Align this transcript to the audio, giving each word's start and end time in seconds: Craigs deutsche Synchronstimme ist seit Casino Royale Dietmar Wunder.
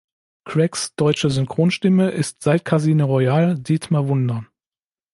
Craigs 0.45 0.95
deutsche 0.95 1.29
Synchronstimme 1.29 2.09
ist 2.09 2.41
seit 2.41 2.65
Casino 2.65 3.05
Royale 3.05 3.55
Dietmar 3.59 4.07
Wunder. 4.07 4.43